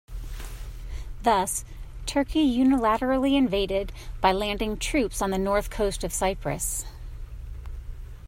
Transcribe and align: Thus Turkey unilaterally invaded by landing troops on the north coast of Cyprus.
Thus 1.21 1.63
Turkey 2.07 2.41
unilaterally 2.43 3.37
invaded 3.37 3.91
by 4.19 4.31
landing 4.31 4.77
troops 4.77 5.21
on 5.21 5.29
the 5.29 5.37
north 5.37 5.69
coast 5.69 6.03
of 6.03 6.11
Cyprus. 6.11 6.85